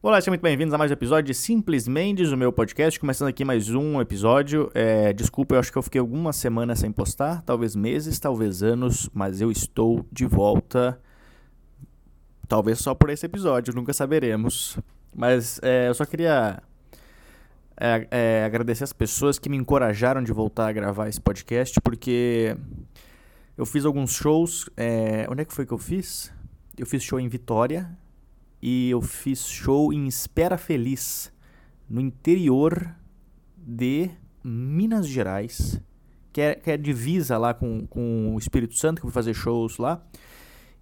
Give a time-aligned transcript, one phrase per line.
[0.00, 3.00] Olá, sejam muito bem-vindos a mais um episódio de Simplesmente o meu podcast.
[3.00, 4.70] Começando aqui mais um episódio.
[4.72, 9.10] É, desculpa, eu acho que eu fiquei algumas semanas sem postar, talvez meses, talvez anos,
[9.12, 11.00] mas eu estou de volta.
[12.46, 14.78] Talvez só por esse episódio, nunca saberemos.
[15.12, 16.62] Mas é, eu só queria
[17.76, 22.56] é, é, agradecer as pessoas que me encorajaram de voltar a gravar esse podcast, porque
[23.56, 24.70] eu fiz alguns shows.
[24.76, 26.32] É, onde é que foi que eu fiz?
[26.78, 27.90] Eu fiz show em Vitória
[28.60, 31.32] e eu fiz show em Espera Feliz,
[31.88, 32.94] no interior
[33.56, 34.10] de
[34.42, 35.80] Minas Gerais,
[36.32, 39.34] que é, que é divisa lá com, com o Espírito Santo, que eu fui fazer
[39.34, 40.02] shows lá.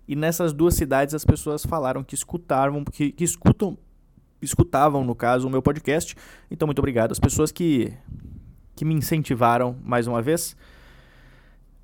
[0.08, 3.76] E nessas duas cidades as pessoas falaram que escutavam, que, que escutam,
[4.40, 6.14] escutavam, no caso, o meu podcast.
[6.50, 7.92] Então, muito obrigado às pessoas que,
[8.74, 10.56] que me incentivaram mais uma vez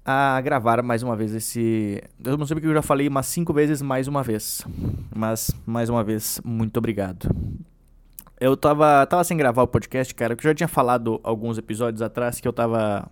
[0.05, 2.03] a gravar mais uma vez esse.
[2.25, 4.63] Eu não sei porque eu já falei umas cinco vezes mais uma vez.
[5.15, 7.29] Mas, mais uma vez, muito obrigado.
[8.41, 12.03] Eu tava, tava sem gravar o podcast, cara, porque eu já tinha falado alguns episódios
[12.03, 13.09] atrás que eu tava.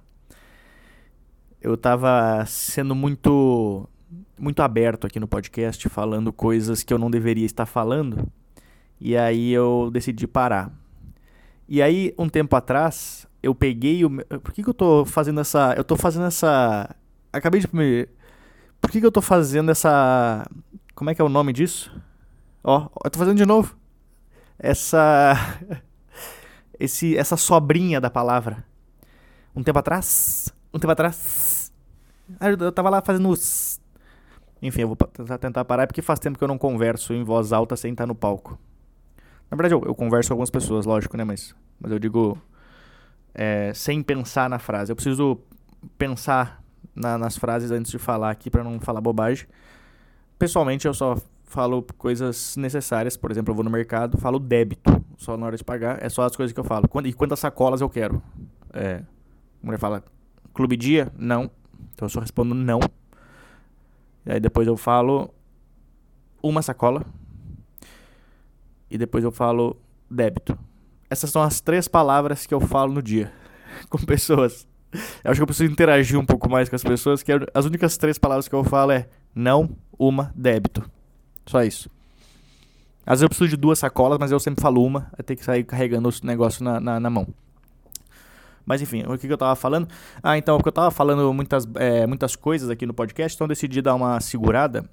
[1.61, 3.89] Eu tava sendo muito.
[4.37, 8.27] Muito aberto aqui no podcast, falando coisas que eu não deveria estar falando.
[8.99, 10.73] E aí eu decidi parar.
[11.69, 14.11] E aí, um tempo atrás, eu peguei o.
[14.41, 15.75] Por que, que eu tô fazendo essa.
[15.77, 16.95] Eu tô fazendo essa.
[17.33, 17.69] Acabei de.
[17.75, 18.07] Me...
[18.81, 20.47] Por que, que eu tô fazendo essa.
[20.95, 21.91] Como é que é o nome disso?
[22.63, 23.77] Ó, eu tô fazendo de novo.
[24.59, 25.35] Essa.
[26.79, 28.65] Esse, essa sobrinha da palavra.
[29.55, 30.51] Um tempo atrás.
[30.73, 31.71] Um tempo atrás.
[32.41, 33.35] Eu tava lá fazendo.
[34.63, 34.97] Enfim, eu vou
[35.39, 38.15] tentar parar porque faz tempo que eu não converso em voz alta sem estar no
[38.15, 38.59] palco.
[39.51, 41.25] Na verdade, eu, eu converso com algumas pessoas, lógico, né?
[41.25, 42.41] Mas, mas eu digo
[43.35, 44.93] é, sem pensar na frase.
[44.93, 45.41] Eu preciso
[45.97, 46.63] pensar
[46.95, 49.47] na, nas frases antes de falar aqui para não falar bobagem.
[50.39, 53.17] Pessoalmente, eu só falo coisas necessárias.
[53.17, 56.03] Por exemplo, eu vou no mercado, falo débito, só na hora de pagar.
[56.03, 56.89] É só as coisas que eu falo.
[57.05, 58.23] E quantas sacolas eu quero?
[58.73, 59.03] É,
[59.63, 60.03] a mulher fala,
[60.55, 61.13] clube dia?
[61.17, 61.51] Não.
[61.93, 62.81] Então eu só respondo não.
[64.25, 65.33] E aí depois eu falo
[66.43, 67.05] uma sacola.
[68.91, 69.77] E depois eu falo
[70.11, 70.59] débito.
[71.11, 73.33] Essas são as três palavras que eu falo no dia
[73.91, 74.67] com pessoas.
[75.25, 77.97] Eu acho que eu preciso interagir um pouco mais com as pessoas, que as únicas
[77.97, 80.89] três palavras que eu falo é não, uma, débito.
[81.47, 81.91] Só isso.
[83.05, 85.45] Às vezes eu preciso de duas sacolas, mas eu sempre falo uma, eu tenho que
[85.45, 87.27] sair carregando o negócio na, na, na mão.
[88.65, 89.89] Mas enfim, o que, que eu tava falando?
[90.23, 93.49] Ah, então, porque eu tava falando muitas, é, muitas coisas aqui no podcast, então eu
[93.49, 94.89] decidi dar uma segurada.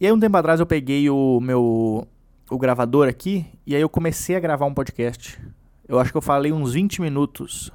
[0.00, 2.06] E aí um tempo atrás eu peguei o meu
[2.50, 5.40] o gravador aqui e aí eu comecei a gravar um podcast.
[5.88, 7.70] Eu acho que eu falei uns 20 minutos.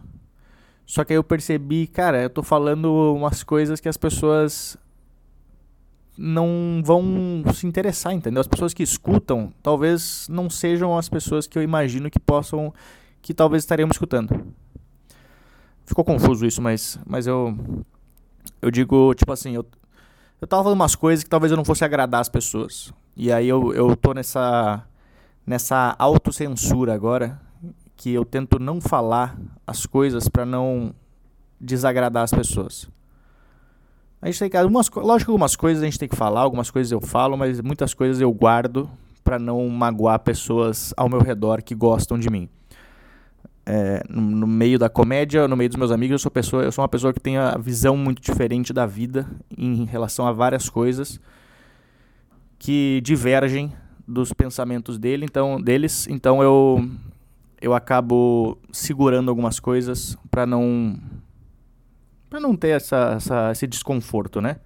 [0.86, 4.78] Só que aí eu percebi, cara, eu tô falando umas coisas que as pessoas
[6.18, 8.40] não vão se interessar, entendeu?
[8.40, 12.74] As pessoas que escutam talvez não sejam as pessoas que eu imagino que possam,
[13.22, 14.54] que talvez estariam escutando.
[15.86, 17.58] Ficou confuso isso, mas, mas eu,
[18.62, 19.66] eu digo, tipo assim, eu,
[20.42, 22.94] eu tava falando umas coisas que talvez eu não fosse agradar as pessoas.
[23.16, 24.84] E aí eu, eu tô nessa,
[25.48, 27.40] nessa autocensura agora,
[27.96, 30.94] que eu tento não falar as coisas para não
[31.60, 32.90] desagradar as pessoas.
[34.22, 36.70] A gente tem que, algumas, lógico que algumas coisas a gente tem que falar, algumas
[36.70, 38.90] coisas eu falo, mas muitas coisas eu guardo
[39.24, 42.50] para não magoar pessoas ao meu redor que gostam de mim.
[43.66, 46.72] É, no, no, meio da comédia, no meio dos meus amigos, eu sou, pessoa, eu
[46.72, 49.26] sou uma pessoa que tem a visão muito diferente da vida
[49.58, 51.20] em relação a várias coisas
[52.66, 53.72] que divergem
[54.08, 56.90] dos pensamentos dele, então deles, então eu
[57.62, 61.00] eu acabo segurando algumas coisas para não
[62.28, 64.58] para não ter essa, essa, esse desconforto, né?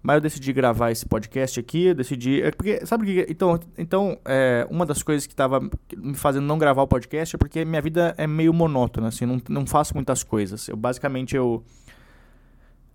[0.00, 2.40] Mas eu decidi gravar esse podcast aqui, eu decidi.
[2.40, 3.26] É porque, sabe que.
[3.28, 5.60] Então, então é, uma das coisas que estava
[5.96, 9.42] me fazendo não gravar o podcast é porque minha vida é meio monótona, assim, não,
[9.48, 10.68] não faço muitas coisas.
[10.68, 11.64] Eu basicamente eu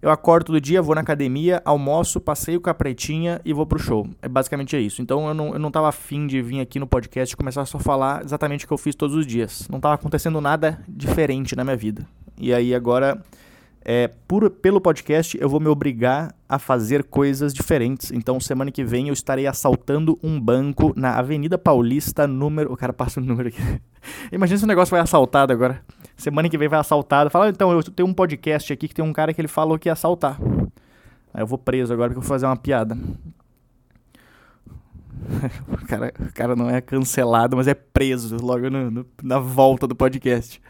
[0.03, 3.79] eu acordo todo dia, vou na academia, almoço, passeio com a pretinha e vou pro
[3.79, 4.05] show.
[4.21, 5.01] É basicamente é isso.
[5.01, 7.77] Então eu não, eu não tava afim de vir aqui no podcast e começar só
[7.77, 9.65] a falar exatamente o que eu fiz todos os dias.
[9.71, 12.05] Não tava acontecendo nada diferente na minha vida.
[12.37, 13.23] E aí agora,
[13.85, 18.11] é, por, pelo podcast, eu vou me obrigar a fazer coisas diferentes.
[18.11, 22.71] Então semana que vem eu estarei assaltando um banco na Avenida Paulista, número.
[22.71, 23.61] O cara passa o número aqui.
[24.31, 25.81] Imagina se o negócio vai assaltado agora.
[26.15, 27.29] Semana que vem vai assaltado.
[27.29, 29.89] Fala, então, eu tenho um podcast aqui que tem um cara que ele falou que
[29.89, 30.39] ia assaltar.
[31.33, 32.97] Aí eu vou preso agora porque eu vou fazer uma piada.
[35.67, 39.87] o, cara, o cara não é cancelado, mas é preso logo no, no, na volta
[39.87, 40.61] do podcast.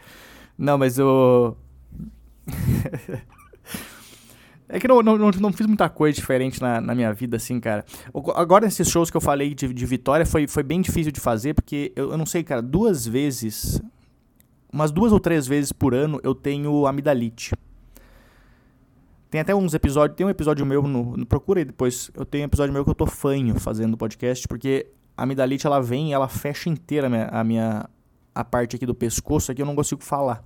[0.56, 1.56] Não, mas o.
[4.66, 7.84] É que não, não, não, fiz muita coisa diferente na, na minha vida, assim, cara.
[8.34, 11.54] Agora, nesses shows que eu falei de, de Vitória, foi, foi bem difícil de fazer,
[11.54, 13.80] porque eu, eu não sei, cara, duas vezes,
[14.72, 17.54] umas duas ou três vezes por ano, eu tenho amidalite.
[19.30, 22.44] Tem até uns episódios, tem um episódio meu, no, no procura aí depois, eu tenho
[22.44, 24.86] um episódio meu que eu tô fanho fazendo podcast, porque
[25.16, 27.88] a amidalite, ela vem ela fecha inteira a minha, a minha,
[28.34, 30.42] a parte aqui do pescoço, aqui eu não consigo falar.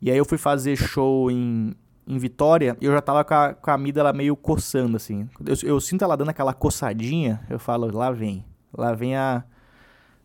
[0.00, 1.74] E aí eu fui fazer show em,
[2.06, 5.28] em Vitória e eu já tava com a, com a amígdala meio coçando, assim.
[5.44, 8.44] Eu, eu, sinto ela dando aquela coçadinha, eu falo, lá vem.
[8.76, 9.44] Lá vem a,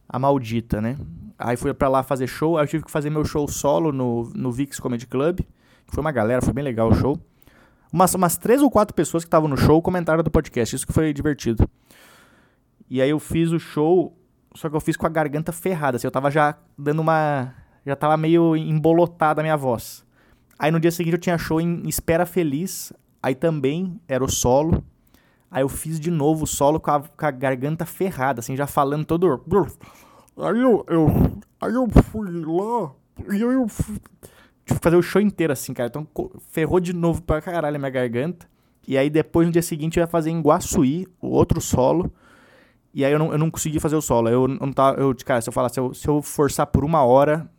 [0.07, 0.97] a maldita, né?
[1.37, 4.29] Aí fui pra lá fazer show, aí eu tive que fazer meu show solo no,
[4.35, 5.39] no Vix Comedy Club.
[5.87, 7.19] Foi uma galera, foi bem legal o show.
[7.91, 10.93] Umas, umas três ou quatro pessoas que estavam no show comentaram do podcast, isso que
[10.93, 11.67] foi divertido.
[12.89, 14.15] E aí eu fiz o show,
[14.53, 17.53] só que eu fiz com a garganta ferrada, assim, eu tava já dando uma...
[17.85, 20.05] Já tava meio embolotada a minha voz.
[20.57, 22.91] Aí no dia seguinte eu tinha show em Espera Feliz,
[23.21, 24.83] aí também era o solo.
[25.49, 28.67] Aí eu fiz de novo o solo com a, com a garganta ferrada, assim, já
[28.67, 29.41] falando todo...
[30.37, 31.07] Aí eu, eu,
[31.59, 32.91] aí eu fui lá,
[33.33, 33.67] e eu, eu
[34.75, 35.89] que fazer o show inteiro assim, cara.
[35.89, 36.07] Então
[36.49, 38.47] ferrou de novo pra caralho a minha garganta.
[38.87, 42.11] E aí depois, no dia seguinte, eu ia fazer em Guaçuí, o outro solo.
[42.93, 44.29] E aí eu não, eu não consegui fazer o solo.
[44.29, 44.99] Eu não tava.
[44.99, 47.49] Eu, cara, se eu falar, se eu, se eu forçar por uma hora,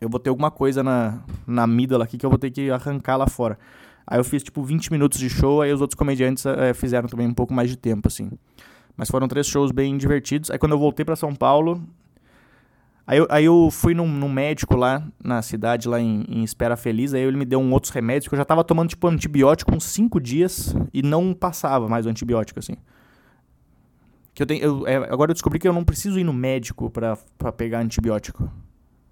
[0.00, 3.16] eu vou ter alguma coisa na, na amígdala aqui que eu vou ter que arrancar
[3.16, 3.58] lá fora.
[4.06, 7.26] Aí eu fiz tipo 20 minutos de show, aí os outros comediantes é, fizeram também
[7.26, 8.30] um pouco mais de tempo, assim.
[8.96, 10.50] Mas foram três shows bem divertidos.
[10.50, 11.82] Aí quando eu voltei para São Paulo,
[13.10, 16.76] Aí eu, aí eu fui num, num, médico lá na cidade, lá em, em, Espera
[16.76, 19.74] Feliz, aí ele me deu um outros remédios, que eu já tava tomando, tipo, antibiótico
[19.74, 22.76] uns 5 dias e não passava mais o antibiótico, assim.
[24.32, 26.88] Que eu tenho, eu, é, agora eu descobri que eu não preciso ir no médico
[26.88, 27.16] pra
[27.56, 28.48] pegar antibiótico.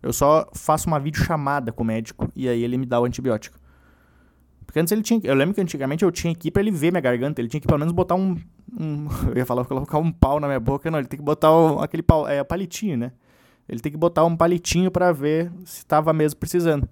[0.02, 3.58] Eu só faço uma videochamada com o médico e aí ele me dá o antibiótico.
[4.68, 5.18] Porque antes ele tinha.
[5.24, 7.40] Eu lembro que antigamente eu tinha que ir pra ele ver minha garganta.
[7.40, 8.36] Ele tinha que pelo menos botar um.
[8.78, 10.90] um eu ia falar, colocar um pau na minha boca.
[10.90, 12.28] Não, ele tem que botar um, aquele pau.
[12.28, 13.12] É, palitinho, né?
[13.66, 16.86] Ele tem que botar um palitinho para ver se tava mesmo precisando.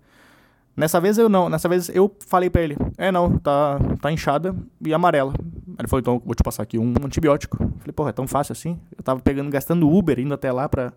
[0.74, 4.54] Nessa vez eu não, nessa vez eu falei para ele: "É não, tá tá inchada
[4.80, 5.34] e amarela".
[5.78, 7.62] Ele falou: "Então vou te passar aqui um antibiótico".
[7.62, 8.78] Eu falei: "Porra, é tão fácil assim?".
[8.96, 10.92] Eu tava pegando gastando Uber indo até lá para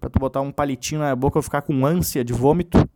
[0.00, 2.88] para tu botar um palitinho na boca eu ficar com ânsia de vômito,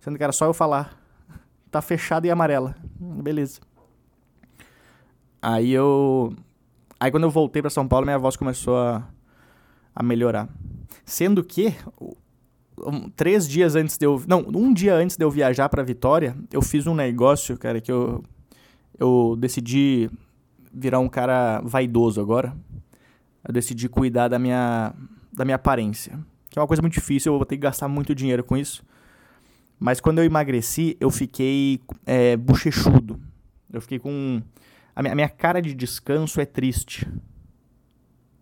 [0.00, 0.98] sendo que era só eu falar:
[1.70, 2.74] "Tá fechada e amarela".
[2.98, 3.60] Beleza.
[5.40, 6.34] Aí eu
[7.00, 9.08] Aí quando eu voltei para São Paulo, minha voz começou a
[9.94, 10.48] a melhorar.
[11.04, 11.74] Sendo que
[13.14, 14.22] três dias antes de eu.
[14.26, 17.92] Não, um dia antes de eu viajar para Vitória, eu fiz um negócio, cara, que
[17.92, 18.24] eu,
[18.98, 20.10] eu decidi
[20.72, 22.56] virar um cara vaidoso agora.
[23.46, 24.94] Eu decidi cuidar da minha,
[25.32, 26.18] da minha aparência.
[26.50, 28.84] Que é uma coisa muito difícil, eu vou ter que gastar muito dinheiro com isso.
[29.78, 33.20] Mas quando eu emagreci, eu fiquei é, bochechudo.
[33.72, 34.42] Eu fiquei com.
[34.94, 37.08] A minha, a minha cara de descanso é triste.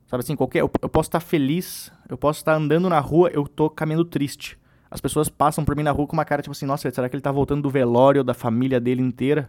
[0.06, 0.60] Sabe assim, qualquer.
[0.60, 4.58] Eu, eu posso estar feliz, eu posso estar andando na rua, eu tô caminhando triste.
[4.90, 7.14] As pessoas passam por mim na rua com uma cara tipo assim, nossa, será que
[7.14, 9.48] ele tá voltando do velório da família dele inteira?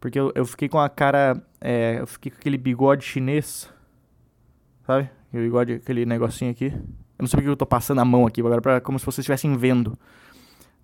[0.00, 1.42] Porque eu, eu fiquei com a cara.
[1.60, 3.68] É, eu fiquei com aquele bigode chinês.
[4.86, 5.10] Sabe?
[5.32, 6.66] O bigode, aquele negocinho aqui.
[6.66, 9.20] Eu não sei porque eu tô passando a mão aqui agora, pra, como se vocês
[9.20, 9.98] estivessem vendo.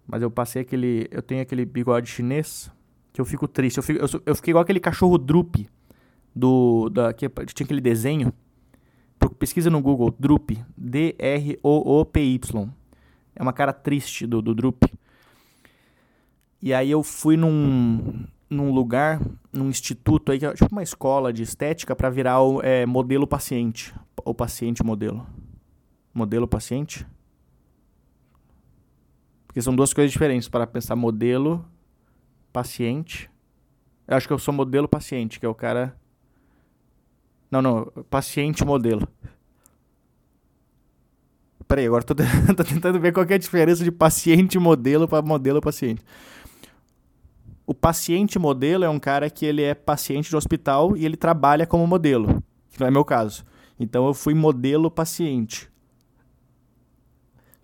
[0.06, 1.06] Mas eu passei aquele.
[1.11, 2.71] Eu tenho aquele bigode chinês
[3.12, 3.77] que eu fico triste.
[3.77, 5.69] Eu, fico, eu, eu fiquei igual aquele cachorro Drupi
[6.35, 8.33] do da que tinha aquele desenho.
[9.39, 12.69] Pesquisa no Google Droop, D R O O P Y.
[13.37, 14.87] É uma cara triste do do Droop.
[16.62, 19.21] E aí eu fui num num lugar,
[19.52, 23.26] num instituto aí, que é tipo uma escola de estética para virar o é, modelo
[23.26, 23.95] paciente,
[24.28, 25.26] ou paciente modelo.
[26.12, 27.06] Modelo paciente?
[29.47, 31.64] Porque são duas coisas diferentes para pensar modelo
[32.52, 33.30] paciente.
[34.06, 35.99] Eu acho que eu sou modelo paciente, que é o cara
[37.50, 39.08] não, não, paciente modelo.
[41.66, 42.14] Peraí, agora tô,
[42.54, 46.02] tô tentando ver qual é a diferença de paciente modelo para modelo paciente.
[47.66, 51.66] O paciente modelo é um cara que ele é paciente de hospital e ele trabalha
[51.66, 53.42] como modelo, que não é meu caso.
[53.78, 55.70] Então eu fui modelo paciente.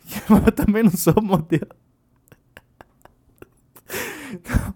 [0.28, 1.70] Eu também não sou modelo.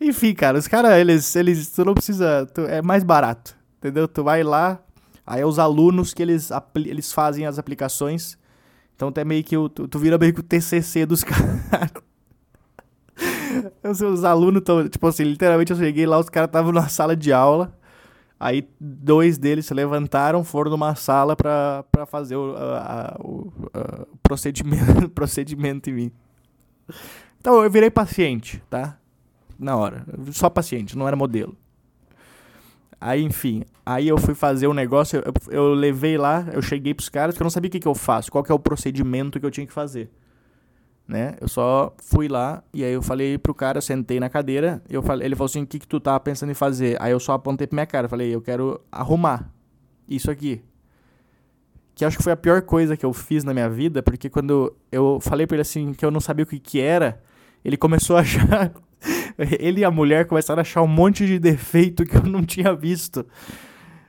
[0.00, 4.06] Enfim, cara, os caras, eles, eles, tu não precisa, tu, é mais barato entendeu?
[4.06, 4.78] Tu vai lá,
[5.26, 8.38] aí é os alunos que eles, eles fazem as aplicações.
[8.94, 11.90] Então até meio que o, tu, tu vira meio que o TCC dos caras.
[13.82, 17.32] os alunos estão, tipo assim, literalmente eu cheguei lá, os caras estavam na sala de
[17.32, 17.74] aula.
[18.40, 25.08] Aí dois deles se levantaram, foram numa sala pra fazer o, a, o a, procedimento,
[25.14, 26.12] procedimento em mim.
[27.38, 28.96] Então eu virei paciente, tá?
[29.60, 30.04] na hora.
[30.32, 31.54] Só paciente, não era modelo.
[32.98, 36.92] Aí, enfim, aí eu fui fazer o um negócio, eu, eu, levei lá, eu cheguei
[36.92, 38.58] pros caras, porque eu não sabia o que, que eu faço, qual que é o
[38.58, 40.10] procedimento que eu tinha que fazer.
[41.10, 41.34] Né?
[41.40, 45.02] Eu só fui lá e aí eu falei pro cara, eu sentei na cadeira, eu
[45.02, 46.96] falei, ele falou assim, o que, que tu tá pensando em fazer?
[47.02, 49.52] Aí eu só apontei pra minha cara, falei, eu quero arrumar
[50.08, 50.62] isso aqui.
[51.96, 54.72] Que acho que foi a pior coisa que eu fiz na minha vida, porque quando
[54.92, 57.20] eu falei pra ele assim, que eu não sabia o que que era,
[57.64, 58.72] ele começou a achar
[59.58, 62.72] ele e a mulher começaram a achar um monte de defeito que eu não tinha
[62.72, 63.26] visto.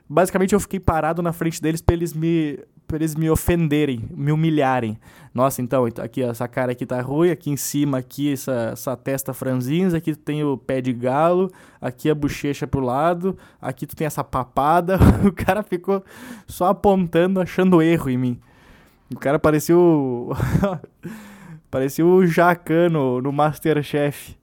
[0.08, 2.60] Basicamente, eu fiquei parado na frente deles pra eles me,
[2.92, 4.98] pra eles me ofenderem, me humilharem.
[5.32, 9.32] Nossa, então, aqui essa cara aqui tá ruim, aqui em cima, aqui essa, essa testa
[9.32, 14.06] franzinha, aqui tem o pé de galo, aqui a bochecha pro lado, aqui tu tem
[14.06, 14.98] essa papada.
[15.24, 16.04] O cara ficou
[16.46, 18.40] só apontando, achando erro em mim.
[19.14, 20.32] O cara parecia o.
[21.70, 24.36] parecia o Jacan no, no Masterchef.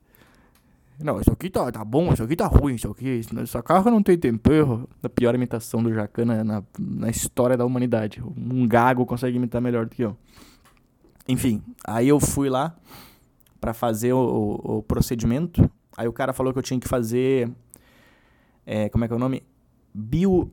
[1.02, 3.22] Não, isso aqui tá, tá bom, isso aqui tá ruim, isso aqui.
[3.42, 4.88] Essa carro não tem tempero.
[5.02, 8.22] A pior imitação do Jacana na, na história da humanidade.
[8.22, 10.18] Um gago consegue imitar melhor do que eu.
[11.28, 12.76] Enfim, aí eu fui lá
[13.62, 15.72] para fazer o, o, o, procedimento.
[15.96, 17.50] Aí o cara falou que eu tinha que fazer.
[18.66, 19.42] É, como é que é o nome?
[19.94, 20.52] Bio.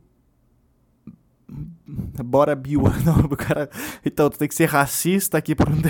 [2.24, 2.82] Bora bio.
[3.04, 3.68] Não, o cara.
[4.04, 5.74] Então, tu tem que ser racista aqui por um.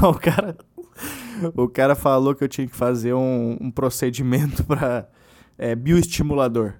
[0.00, 0.56] Não, o cara
[1.54, 5.08] o cara falou que eu tinha que fazer um, um procedimento para
[5.56, 6.74] é, bioestimulador.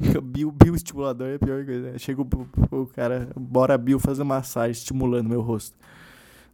[0.22, 1.98] Bio, bioestimulador é a pior coisa.
[1.98, 2.28] Chega o,
[2.70, 5.76] o, cara, bora bio fazer massagem, estimulando meu rosto.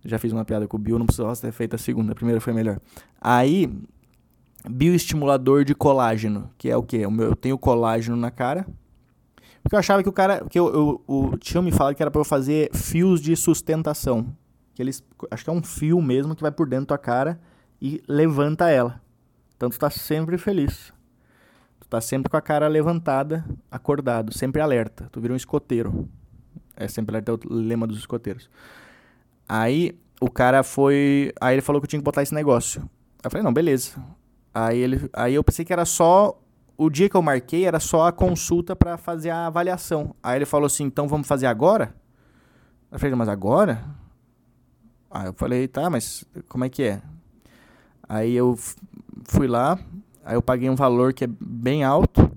[0.04, 2.40] Já fiz uma piada com o bio, não precisava ter feito a segunda, a primeira
[2.40, 2.80] foi melhor.
[3.20, 3.73] Aí,
[4.68, 6.99] bioestimulador de colágeno, que é o quê?
[6.99, 8.66] Eu tenho colágeno na cara.
[9.62, 10.44] Porque eu achava que o cara.
[10.49, 14.35] que eu, eu, o tio me falou que era para eu fazer fios de sustentação
[14.76, 17.40] que eles acho que é um fio mesmo que vai por dentro da tua cara
[17.80, 19.00] e levanta ela.
[19.56, 20.92] Então tu tá sempre feliz.
[21.80, 25.09] Tu tá sempre com a cara levantada, acordado, sempre alerta.
[25.11, 26.06] Tu vira um escoteiro.
[26.76, 28.50] É sempre alerta é o lema dos escoteiros.
[29.49, 32.87] Aí o cara foi, aí ele falou que eu tinha que botar esse negócio.
[33.25, 33.99] Eu falei: "Não, beleza".
[34.52, 36.38] Aí ele, aí eu pensei que era só
[36.76, 40.14] o dia que eu marquei era só a consulta para fazer a avaliação.
[40.23, 41.95] Aí ele falou assim: "Então vamos fazer agora?"
[42.92, 43.83] Eu falei: "Mas agora?"
[45.16, 47.02] Aí eu falei, tá, mas como é que é?
[48.06, 48.54] Aí eu
[49.25, 49.78] fui lá,
[50.23, 52.30] aí eu paguei um valor que é bem alto,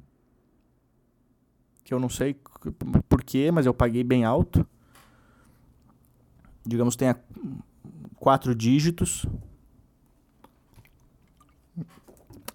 [1.83, 2.35] que eu não sei
[3.09, 4.65] porquê, mas eu paguei bem alto.
[6.65, 7.19] Digamos, tenha
[8.15, 9.25] quatro dígitos.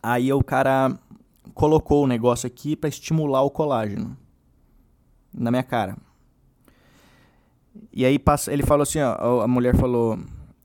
[0.03, 0.99] Aí o cara
[1.53, 4.17] colocou o negócio aqui para estimular o colágeno
[5.33, 5.97] na minha cara.
[7.93, 10.19] E aí passa, ele falou assim, ó, a mulher falou,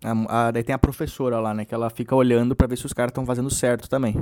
[0.03, 2.85] a, a, daí tem a professora lá, né, que ela fica olhando para ver se
[2.85, 4.15] os caras estão fazendo certo também.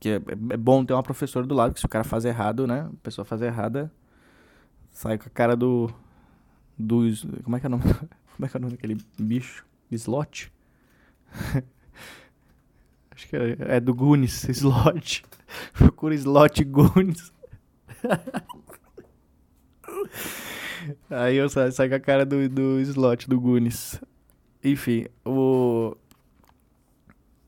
[0.00, 0.14] Que é,
[0.50, 2.96] é, bom ter uma professora do lado, que se o cara faz errado, né, a
[3.02, 3.92] pessoa faz errada,
[4.90, 5.90] sai com a cara do
[6.78, 7.04] do
[7.44, 7.84] como é que é o nome?
[8.34, 9.66] Como é que é o nome daquele bicho?
[9.90, 10.50] Slot?
[13.10, 15.22] Acho que é, é do Goonies, Slot.
[15.74, 17.30] Procura Slot Goonies.
[21.10, 24.00] Aí eu saio, saio com a cara do, do slot do Goonies.
[24.62, 25.96] Enfim, o.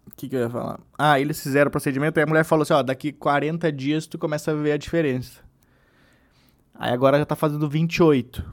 [0.07, 0.79] O que, que eu ia falar?
[0.97, 4.19] Ah, eles fizeram o procedimento e a mulher falou assim: ó, daqui 40 dias tu
[4.19, 5.41] começa a ver a diferença.
[6.75, 8.45] Aí agora já tá fazendo 28.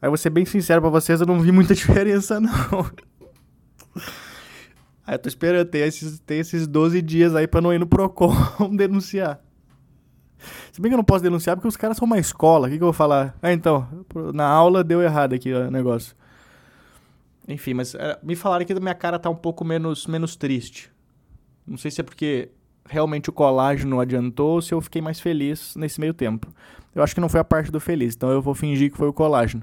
[0.00, 2.90] Aí vou ser bem sincero pra vocês, eu não vi muita diferença, não.
[5.06, 7.86] Aí eu tô esperando, tem esses, tem esses 12 dias aí pra não ir no
[7.86, 8.34] Procon
[8.76, 9.40] denunciar.
[10.72, 12.66] Se bem que eu não posso denunciar porque os caras são uma escola.
[12.66, 13.36] O que, que eu vou falar?
[13.42, 13.86] Ah, então,
[14.34, 16.14] na aula deu errado aqui o negócio.
[17.48, 20.90] Enfim, mas é, me falaram que a minha cara tá um pouco menos, menos triste.
[21.66, 22.50] Não sei se é porque
[22.88, 26.48] realmente o colágeno adiantou ou se eu fiquei mais feliz nesse meio tempo.
[26.94, 29.08] Eu acho que não foi a parte do feliz, então eu vou fingir que foi
[29.08, 29.62] o colágeno.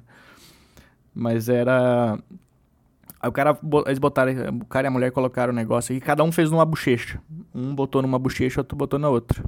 [1.13, 2.17] Mas era.
[3.19, 6.23] Aí o cara, eles botaram, o cara e a mulher colocaram o negócio aqui, cada
[6.23, 7.21] um fez numa bochecha.
[7.53, 9.43] Um botou numa bochecha, outro botou na outra.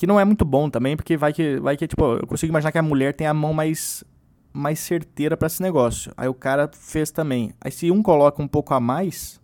[0.00, 2.72] Que não é muito bom também, porque vai que, vai que tipo, eu consigo imaginar
[2.72, 4.02] que a mulher tem a mão mais,
[4.50, 6.10] mais certeira para esse negócio.
[6.16, 7.52] Aí o cara fez também.
[7.60, 9.38] Aí se um coloca um pouco a mais,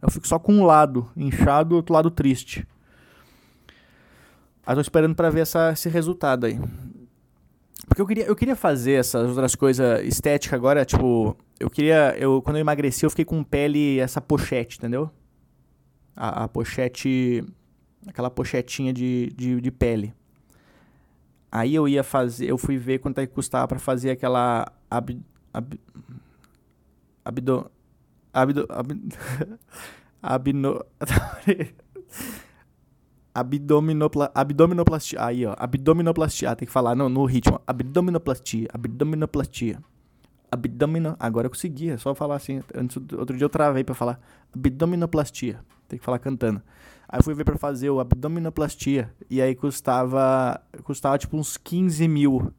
[0.00, 2.64] eu fico só com um lado inchado e outro lado triste.
[4.64, 6.56] Aí tô esperando para ver essa, esse resultado aí.
[7.88, 12.40] Porque eu queria, eu queria fazer essas outras coisas estéticas agora, tipo, eu queria, eu
[12.42, 15.10] quando eu emagreci eu fiquei com pele essa pochete, entendeu?
[16.14, 17.44] A, a pochete
[18.06, 20.14] aquela pochetinha de, de, de pele.
[21.50, 25.18] Aí eu ia fazer, eu fui ver quanto é que custava para fazer aquela ab,
[25.52, 25.80] ab,
[27.24, 27.70] abdo,
[28.32, 28.92] Abdo, ab,
[30.22, 30.84] abno,
[33.34, 35.24] abdominopla, abdominoplastia.
[35.24, 35.54] Aí, ó.
[35.58, 36.54] Abdominoplastia.
[36.54, 37.60] Tem que falar no, no ritmo.
[37.66, 38.68] Abdominoplastia.
[38.72, 39.82] Abdominoplastia.
[40.50, 41.16] Abdomino.
[41.18, 41.90] Agora eu consegui.
[41.90, 42.62] É só falar assim.
[42.74, 44.20] Antes, outro dia eu travei pra falar.
[44.54, 45.60] Abdominoplastia.
[45.88, 46.62] Tem que falar cantando.
[47.08, 49.10] Aí eu fui ver pra fazer o abdominoplastia.
[49.30, 50.60] E aí custava.
[50.84, 52.52] Custava tipo uns 15 mil.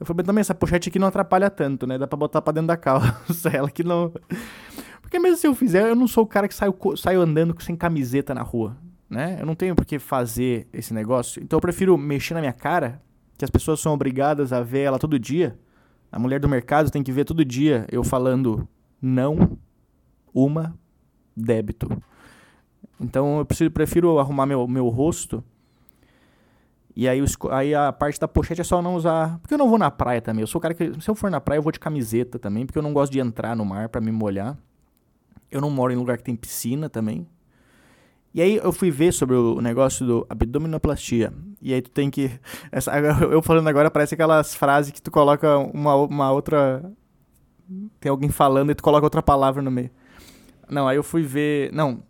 [0.00, 1.98] Eu falei, também essa pochete aqui não atrapalha tanto, né?
[1.98, 3.50] Dá pra botar pra dentro da calça.
[3.52, 4.12] Ela que não.
[5.02, 7.76] Porque mesmo se eu fizer, eu não sou o cara que saio, saio andando sem
[7.76, 8.76] camiseta na rua,
[9.08, 9.36] né?
[9.38, 11.42] Eu não tenho por que fazer esse negócio.
[11.42, 13.00] Então eu prefiro mexer na minha cara,
[13.38, 15.56] que as pessoas são obrigadas a ver ela todo dia.
[16.10, 18.66] A mulher do mercado tem que ver todo dia eu falando
[19.00, 19.58] não,
[20.32, 20.74] uma,
[21.36, 21.88] débito.
[23.00, 25.42] Então eu preciso, prefiro arrumar meu, meu rosto
[26.96, 29.38] e aí, aí a parte da pochete é só não usar.
[29.40, 30.42] Porque eu não vou na praia também.
[30.42, 31.00] Eu sou o cara que.
[31.00, 32.64] Se eu for na praia, eu vou de camiseta também.
[32.64, 34.56] Porque eu não gosto de entrar no mar para me molhar.
[35.50, 37.26] Eu não moro em lugar que tem piscina também.
[38.32, 41.32] E aí eu fui ver sobre o negócio do abdominoplastia.
[41.60, 42.30] E aí tu tem que.
[42.70, 46.84] Essa, eu falando agora parece aquelas frases que tu coloca uma, uma outra.
[47.98, 49.90] Tem alguém falando e tu coloca outra palavra no meio.
[50.68, 51.72] Não, aí eu fui ver.
[51.72, 52.02] Não,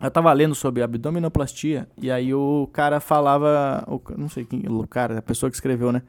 [0.00, 4.86] eu tava lendo sobre abdominoplastia e aí o cara falava, o, não sei quem, o
[4.86, 6.02] cara, a pessoa que escreveu, né?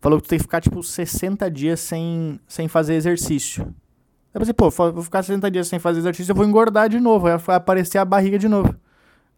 [0.00, 3.74] Falou que tu tem que ficar tipo 60 dias sem, sem fazer exercício.
[4.34, 7.26] Eu pensei, pô, vou ficar 60 dias sem fazer exercício, eu vou engordar de novo,
[7.38, 8.74] vai aparecer a barriga de novo.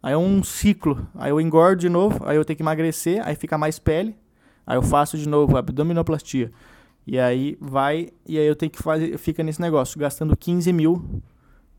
[0.01, 1.07] Aí é um ciclo.
[1.15, 4.15] Aí eu engordo de novo, aí eu tenho que emagrecer, aí fica mais pele.
[4.65, 6.51] Aí eu faço de novo abdominoplastia.
[7.05, 11.21] E aí vai, e aí eu tenho que fazer, fica nesse negócio, gastando 15 mil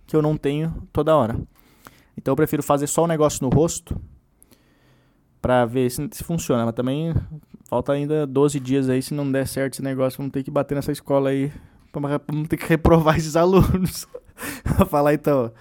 [0.06, 1.38] que eu não tenho toda hora.
[2.18, 3.98] Então eu prefiro fazer só o negócio no rosto
[5.40, 6.64] para ver se, se, funciona.
[6.64, 7.14] Mas também
[7.68, 9.00] falta ainda 12 dias aí.
[9.00, 11.52] Se não der certo esse negócio, vamos ter que bater nessa escola aí.
[11.92, 14.06] Vamos ter que reprovar esses alunos.
[14.90, 15.52] Falar então.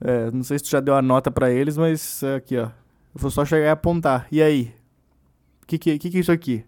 [0.00, 2.64] É, não sei se tu já deu a nota para eles, mas aqui ó.
[2.64, 2.70] Eu
[3.14, 4.26] vou só chegar e apontar.
[4.32, 4.72] E aí?
[5.62, 6.64] O que, que, que, que é isso aqui?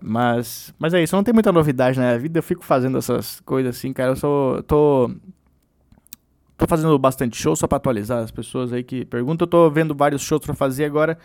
[0.00, 2.38] Mas, mas é isso, não tem muita novidade na minha vida.
[2.38, 4.12] Eu fico fazendo essas coisas assim, cara.
[4.12, 4.62] Eu sou.
[4.62, 5.10] tô
[6.56, 9.44] Tô fazendo bastante show, só para atualizar as pessoas aí que perguntam.
[9.44, 11.18] Eu tô vendo vários shows para fazer agora.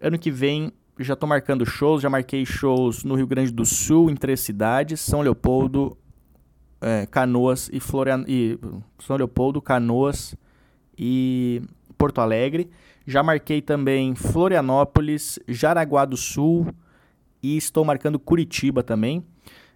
[0.00, 4.10] Ano que vem já tô marcando shows, já marquei shows no Rio Grande do Sul,
[4.10, 5.96] em três cidades: São Leopoldo,
[6.80, 8.24] é, Canoas e Florian...
[8.26, 8.58] e
[8.98, 10.34] São Leopoldo, Canoas
[10.96, 11.62] e
[11.98, 12.70] Porto Alegre.
[13.06, 16.68] Já marquei também Florianópolis, Jaraguá do Sul
[17.42, 19.24] e estou marcando Curitiba também.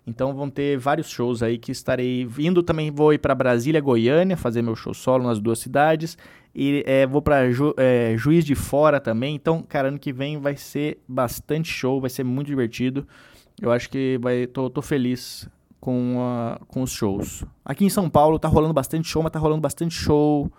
[0.07, 2.63] Então vão ter vários shows aí que estarei vindo.
[2.63, 6.17] Também vou ir para Brasília, Goiânia, fazer meu show solo nas duas cidades.
[6.55, 9.35] E é, vou para Ju, é, Juiz de Fora também.
[9.35, 13.07] Então, cara, ano que vem vai ser bastante show, vai ser muito divertido.
[13.61, 15.49] Eu acho que vai, tô, tô feliz
[15.81, 17.45] com, a, com os shows.
[17.65, 20.51] Aqui em São Paulo tá rolando bastante show, mas tá rolando bastante show.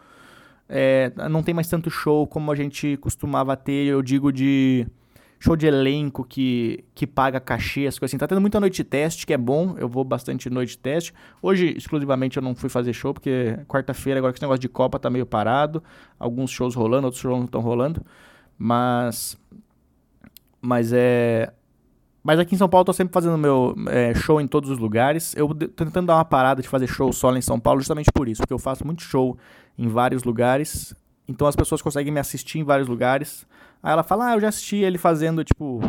[0.69, 4.87] É, não tem mais tanto show como a gente costumava ter, eu digo de
[5.41, 8.17] show de elenco que, que paga cachê, as coisas assim.
[8.19, 9.75] Tá tendo muita noite de teste, que é bom.
[9.75, 11.11] Eu vou bastante noite de teste.
[11.41, 14.99] Hoje, exclusivamente, eu não fui fazer show, porque quarta-feira, agora que esse negócio de Copa
[14.99, 15.83] tá meio parado.
[16.19, 18.05] Alguns shows rolando, outros shows não estão rolando.
[18.55, 19.35] Mas.
[20.61, 21.51] Mas é.
[22.23, 24.77] Mas aqui em São Paulo eu tô sempre fazendo meu é, show em todos os
[24.77, 25.35] lugares.
[25.35, 28.29] Eu tô tentando dar uma parada de fazer show solo em São Paulo justamente por
[28.29, 29.35] isso, porque eu faço muito show
[29.75, 30.93] em vários lugares.
[31.27, 33.43] Então as pessoas conseguem me assistir em vários lugares.
[33.81, 35.81] Aí ela fala: Ah, eu já assisti ele fazendo tipo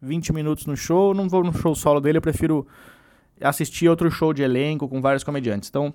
[0.00, 2.66] 20 minutos no show, não vou no show solo dele, eu prefiro
[3.40, 5.68] assistir outro show de elenco com vários comediantes.
[5.68, 5.92] Então,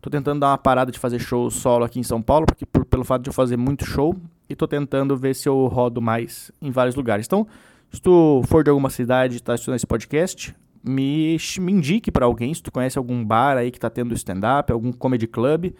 [0.00, 2.84] tô tentando dar uma parada de fazer show solo aqui em São Paulo, porque por,
[2.84, 4.16] pelo fato de eu fazer muito show,
[4.48, 7.26] e tô tentando ver se eu rodo mais em vários lugares.
[7.26, 7.46] Então,
[7.92, 12.26] se tu for de alguma cidade e tá assistindo esse podcast, me, me indique para
[12.26, 15.72] alguém, se tu conhece algum bar aí que tá tendo stand-up, algum comedy club,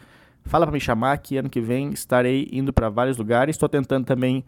[0.44, 3.54] fala para me chamar que ano que vem estarei indo para vários lugares.
[3.54, 4.44] Estou tentando também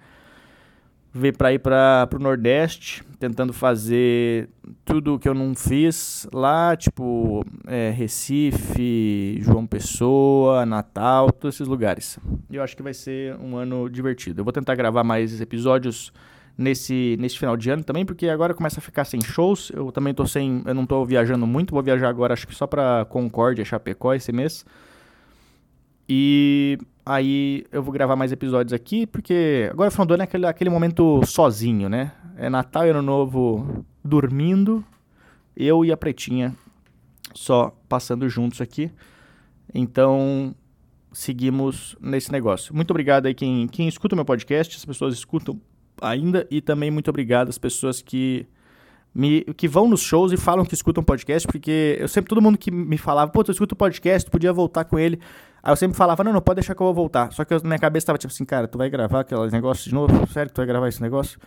[1.13, 4.49] ver para ir para o Nordeste, tentando fazer
[4.85, 12.19] tudo que eu não fiz lá, tipo é, Recife, João Pessoa, Natal, todos esses lugares.
[12.51, 14.41] Eu acho que vai ser um ano divertido.
[14.41, 16.13] Eu vou tentar gravar mais episódios
[16.57, 19.73] nesse, nesse final de ano também, porque agora começa a ficar sem shows.
[19.75, 22.67] Eu também tô sem, eu não tô viajando muito, vou viajar agora acho que só
[22.67, 24.65] para Concórdia, Chapecó esse mês.
[26.09, 26.79] E
[27.11, 30.47] aí eu vou gravar mais episódios aqui, porque agora o final do ano é aquele,
[30.47, 32.13] aquele momento sozinho, né?
[32.37, 34.85] É Natal e Ano Novo dormindo,
[35.57, 36.55] eu e a Pretinha
[37.35, 38.93] só passando juntos aqui.
[39.75, 40.55] Então,
[41.13, 42.75] seguimos nesse negócio.
[42.75, 45.61] Muito obrigado aí quem, quem escuta o meu podcast, as pessoas escutam
[46.01, 48.47] ainda, e também muito obrigado às pessoas que
[49.13, 52.57] me, que vão nos shows e falam que escutam podcast, porque eu sempre, todo mundo
[52.57, 55.19] que me falava, pô, tu escuta o podcast, podia voltar com ele.
[55.63, 57.33] Aí eu sempre falava, não, não, pode deixar que eu vou voltar.
[57.33, 59.89] Só que eu, na minha cabeça tava tipo assim, cara, tu vai gravar aquele negócio
[59.89, 60.27] de novo?
[60.33, 61.39] Sério tu vai gravar esse negócio?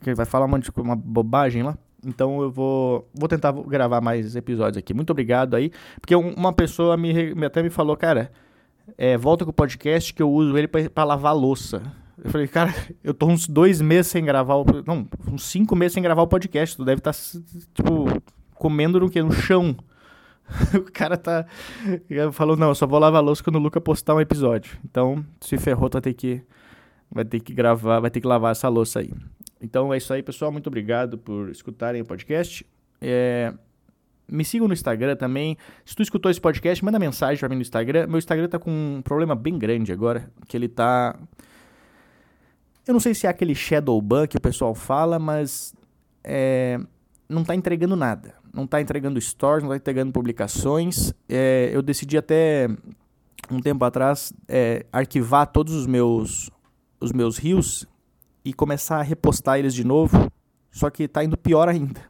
[0.00, 1.76] Que vai falar um monte de uma bobagem lá?
[2.06, 4.92] Então eu vou, vou tentar gravar mais episódios aqui.
[4.92, 5.70] Muito obrigado aí.
[6.00, 8.30] Porque uma pessoa me, até me falou, cara,
[8.98, 11.82] é, volta com o podcast que eu uso ele para lavar louça.
[12.22, 14.64] Eu falei, cara, eu tô uns dois meses sem gravar o.
[14.86, 16.76] Não, uns cinco meses sem gravar o podcast.
[16.76, 17.18] Tu deve estar, tá,
[17.74, 18.06] tipo,
[18.54, 19.22] comendo no quê?
[19.22, 19.76] No chão.
[20.76, 21.46] o cara tá.
[22.32, 24.78] Falou, não, eu só vou lavar louça quando o Luca postar um episódio.
[24.84, 26.42] Então, se ferrou, tu vai ter que.
[27.10, 29.12] Vai ter que gravar, vai ter que lavar essa louça aí.
[29.60, 30.50] Então é isso aí, pessoal.
[30.50, 32.66] Muito obrigado por escutarem o podcast.
[33.00, 33.54] É,
[34.28, 35.56] me sigam no Instagram também.
[35.84, 38.06] Se tu escutou esse podcast, manda mensagem pra mim no Instagram.
[38.06, 41.16] Meu Instagram tá com um problema bem grande agora, que ele tá...
[42.86, 45.74] Eu não sei se é aquele shadow ban que o pessoal fala, mas
[46.22, 46.78] é,
[47.28, 48.34] não tá entregando nada.
[48.54, 51.12] Não tá entregando stories, não tá entregando publicações.
[51.28, 52.68] É, eu decidi até
[53.50, 56.50] um tempo atrás é, arquivar todos os meus
[57.00, 57.86] os meus rios
[58.44, 60.30] e começar a repostar eles de novo,
[60.70, 62.00] só que tá indo pior ainda.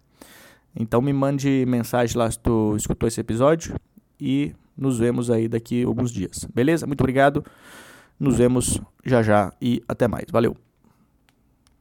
[0.76, 3.74] Então me mande mensagem lá se tu escutou esse episódio
[4.20, 6.46] e nos vemos aí daqui alguns dias.
[6.52, 6.86] Beleza?
[6.86, 7.44] Muito obrigado.
[8.18, 10.26] Nos vemos já já e até mais.
[10.30, 10.56] Valeu.